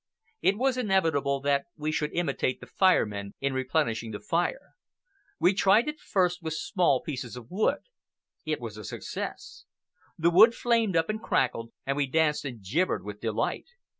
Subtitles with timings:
[0.41, 4.71] It was inevitable that we should imitate the Fire Men in replenishing the fire.
[5.39, 7.81] We tried it first with small pieces of wood.
[8.43, 9.65] It was a success.
[10.17, 13.67] The wood flamed up and crackled, and we danced and gibbered with delight.